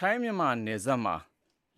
[0.00, 1.16] ထိုင်းမြန်မာနယ်စပ်မှာ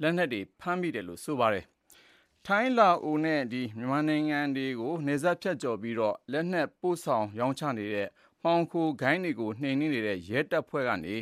[0.01, 1.65] လက်နက်တွေ ဖမ်းမိတယ်လို့ ဆိုပါတယ်။
[2.47, 5.96] ထိုင်း လာအိုနဲ့ မြန်မာနိုင်ငံတွေကို နယ်စပ်ဖြတ်ကျော်ပြီး
[6.32, 8.08] လက်နက်ပို့ဆောင်ရောင်းချနေတဲ့
[8.42, 11.16] မှောင်ခိုဂိုဏ်းတွေကို နှိမ်နင်းနေတဲ့ ရဲတပ်ဖွဲ့ကနေ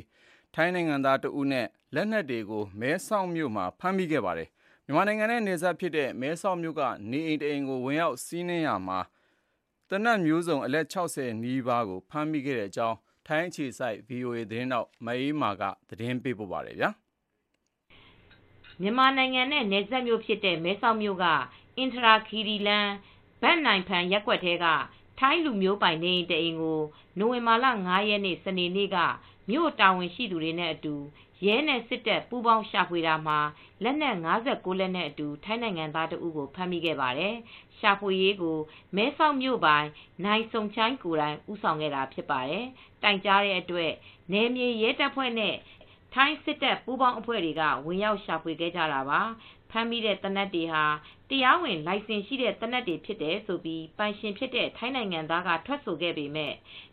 [0.54, 4.48] ထိုင်းနိုင်ငံသားတဦးနဲ့ လက်နက်တွေကို မဲဆောက်မြို့မှာ ဖမ်းမိခဲ့ပါတယ်။
[4.84, 8.98] မြန်မာနိုင်ငံနဲ့ နယ်စပ်ဖြစ်တဲ့ မဲဆောက်မြို့က နေအိမ်တအိမ်ကို ဝင်ရောက်စီးနင်းရာမှာ
[9.88, 12.96] သေနတ်မျိုးစုံ အလက် ၆၀ နီးပါးဖမ်းမိခဲ့တဲ့အကြောင်း
[13.26, 16.76] ထိုင်းအခြေစိုက် VOA သတင်းထောက် မအေးအေးမာက သတင်းပေးပို့ထားပါတယ်။
[18.80, 21.24] မြန်မာနိုင်ငံနဲ့ နယ်စပ်မြို့ဖြစ်တဲ့ မဲဆောက်မြို့က
[21.78, 22.92] အင်ထရာခီရီလမ်း
[23.42, 24.66] ဘန့်နိုင်ဖန်ရပ်ကွက်ထဲက
[25.18, 26.80] ထိုင်းလူမျိုးပိုင် နေအိမ်တအိမ်ကို
[27.18, 28.96] နိုဝင်ဘာလ ၅ ရက်နေ့စနေနေ့က
[29.50, 30.94] မြို့တာဝန်ရှိသူတွေနဲ့အတူ
[31.44, 33.38] ရဲနဲ့စစ်တပ်ပူးပေါင်းရှာဖွေတာမှာ
[33.82, 34.28] လက်နက် ၅
[34.64, 37.34] ၉ လက်နဲ့အတူ ထိုင်းနိုင်ငံသားတဦးကို ဖမ်းမိခဲ့ပါတယ်။
[37.78, 38.58] ရှာဖွေရေးကို
[38.96, 39.86] မဲဆောက်မြို့ပိုင်
[40.24, 42.64] နိုင်စုန်ချိုင် ကိုယ်တိုင် ဦးဆောင်ခဲ့တာ ဖြစ်ပါတယ်။
[43.02, 43.92] တိုင်ကြားတဲ့အတွက်
[44.32, 45.56] နယ်မြေရဲတပ်ဖွဲ့နဲ့
[46.14, 49.20] ထိုင်းစစ်တပ် ပူးပေါင်းအဖွဲ့တွေက ဝင်ရောက်ရှာဖွေခဲ့ကြတာပါ။
[49.70, 50.84] ဖမ်းမိတဲ့သေနတ်တွေဟာ
[51.30, 53.62] တရားဝင်လိုင်စင်ရှိတဲ့ သေနတ်တွေဖြစ်တယ်လို့
[53.98, 56.52] ပိုင်ရှင်ဖြစ်တဲ့ ထိုင်းနိုင်ငံသားက ထွက်ဆိုခဲ့ပေမဲ့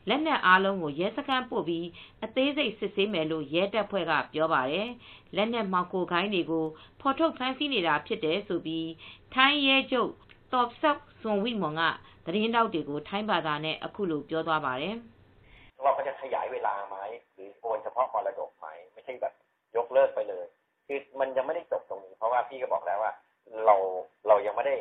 [0.10, 1.88] လက်နက်အားလုံးကို ရဲစခန်းပို့ပြီး
[2.24, 4.90] အသေးစိတ်စစ်ဆေးမယ်လို့ ရဲတပ်ဖွဲ့က ပြောပါတယ်။
[5.36, 6.66] လက်နက်မှောင်ခိုဂိုဏ်းတွေကို
[7.02, 8.64] ဖော်ထုတ်ဖမ်းဆီးနေတာဖြစ်တယ်လို့
[9.34, 10.12] ထိုင်းရဲချုပ်
[10.52, 11.82] Torsak Sukwimol က
[12.26, 14.96] သတင်းထောက်တွေကို ထိုင်းဘာသာနဲ့ အခုလိုပြောသွားပါတယ်။"
[22.34, 23.14] ว่าพี่ก็บอกแล้วว่า
[23.66, 23.76] เรา
[24.28, 24.76] เรายังไม่ได้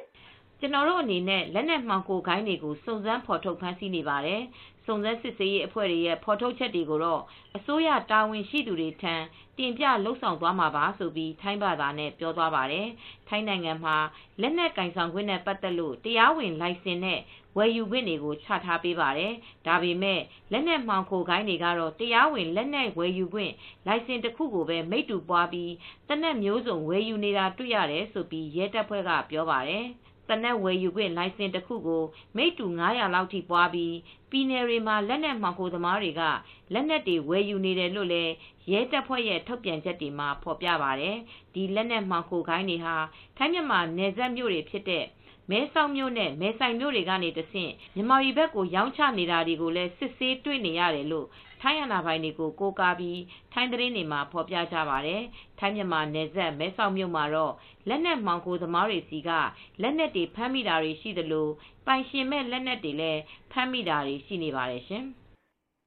[0.64, 4.42] ကျနော်တို့အနေနဲ့လက်နက်မှောင်ခိုဂိုဏ်းတွေကိုစုံစမ်းဖော်ထုတ်ဖမ်းဆီးနေပါတယ်။
[4.84, 7.22] စုံစမ်းစစ်ဆေးရေးအဖွဲ့တွေရဲ့ဖော်ထုတ်ချက်တွေကိုတော့
[7.56, 9.14] အစိုးရတာဝန်ရှိသူတွေထံ
[9.58, 12.86] တင်ပြလုပ်ဆောင်သွားမှာပါ"လို့ထိုင်းဘာသာနဲ့ပြောသွားပါတယ်။
[13.28, 13.96] ထိုင်းနိုင်ငံမှာ
[14.40, 17.20] လက်နက်ကိုင်ဆောင်ခွင့်နဲ့ပတ်သက်လို့တရားဝင်လိုင်စင်နဲ့
[17.56, 19.32] ဝယ်ယူခွင့်တွေကိုချထားပေးပါတယ်။
[19.66, 20.20] ဒါပေမဲ့
[20.52, 23.52] လက်နက်မှောင်ခိုဂိုဏ်းတွေကတော့တရားဝင်လက်နက်ဝယ်ယူခွင့်
[23.86, 25.72] လိုင်စင်တခုကိုပဲမိတ္တူပွားပြီး
[26.08, 29.86] သေနတ်မျိုးစုံဝယ်ယူနေတာတွေ့ရတယ်လို့ရဲတပ်ဖွဲ့ကပြောပါတယ်။
[30.28, 32.02] သေနတ်ဝယ်ယူခွင့်လိုင်စင်တခုကို
[32.36, 33.94] မိတ္တူ ၅၀၀ လောက်ထိပွားပြီး
[34.30, 36.22] ပြည်နယ်တွေမှာ လက်နက်မှောင်ခိုသမားတွေက
[36.72, 38.32] လက်နက်တွေ ဝယ်ယူနေတယ်လို့လည်း
[38.70, 41.16] ရဲတပ်ဖွဲ့ရဲ့ ထုတ်ပြန်ချက်တွေမှာ ဖော်ပြပါတယ်။
[41.54, 42.96] ဒီလက်နက်မှောင်ခိုဂိုဏ်းတွေဟာ
[43.36, 45.04] ထိုင်းမြန်မာနယ်စပ်မြို့တွေဖြစ်တဲ့
[45.50, 51.26] မဲဆောက်မြို့နဲ့ မယ်ဆိုင်မြို့တွေကနေတဆင့် မြန်မာပြည်ဘက်ကို ရောင်းချနေတာတွေကိုလည်း စစ်ဆေးတွေ့နေရတယ်လို့
[51.64, 53.20] ထိုင်းအာဏာပိုင်တွေကို ကိုးကားပြီး
[53.52, 55.22] ထိုင်းသတင်းတွေမှာ ဖော်ပြကြပါတယ်။
[55.58, 57.52] ထိုင်းမြန်မာနယ်စပ် မဲဆောက်မြို့မှာတော့
[57.88, 59.30] လက်နက်မှောင်ခိုသမားတွေဆီက
[59.82, 61.48] လက်နက်တွေ ဖမ်းမိတာတွေရှိသလို
[61.86, 63.20] ပိုင်ရှင်မဲ့ လက်နက်တွေလည်း
[63.52, 65.06] ဖမ်းမိတာတွေ ရှိနေပါတယ်ရှင်။